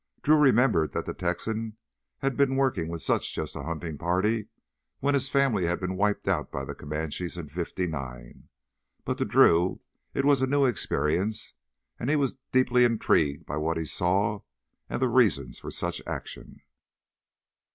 [0.23, 1.77] Drew remembered that the Texan
[2.23, 4.47] had been working with just such a hunting party
[4.99, 8.49] when his family had been wiped out by the Comanches in '59.
[9.05, 9.79] But to Drew
[10.15, 11.53] it was a new experience
[11.99, 14.39] and he was deeply intrigued by what he saw
[14.89, 16.61] and the reasons for such action.